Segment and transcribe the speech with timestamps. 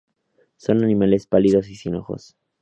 [0.57, 2.35] Son animales pálidos y sin ojos.